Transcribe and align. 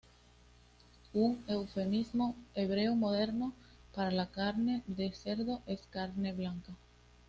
Un 1.13 1.43
eufemismo 1.47 2.35
hebreo 2.55 2.95
moderno 2.95 3.53
para 3.93 4.09
la 4.09 4.31
carne 4.31 4.81
de 4.87 5.11
cerdo 5.11 5.61
es 5.67 5.81
"carne 5.91 6.33
blanca". 6.33 6.73